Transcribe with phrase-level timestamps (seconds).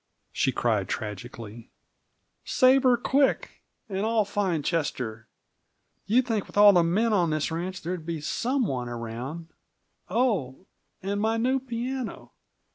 [0.31, 1.69] she cried tragically.
[2.43, 5.27] "Save her, quick and I'll find Chester.
[6.07, 8.89] You'd think, with all the men there are on this ranch, there'd be some one
[8.89, 9.49] around
[10.09, 10.65] oh,
[11.03, 12.31] and my new piano!"